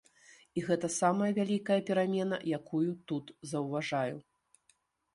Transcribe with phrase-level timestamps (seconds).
[0.59, 4.15] І гэта самая вялікая перамена, якую тут заўважаю.